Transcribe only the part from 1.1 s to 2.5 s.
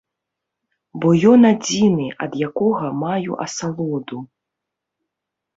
ён адзіны, ад